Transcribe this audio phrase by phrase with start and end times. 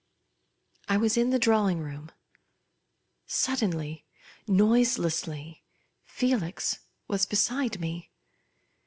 [0.89, 2.09] I was in the drawing room.
[3.27, 4.07] Suddenly,
[4.47, 5.63] noiselessly,
[6.05, 8.09] Felix was beside me.